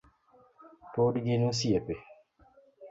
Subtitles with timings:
[0.95, 2.03] Pod gin osiepe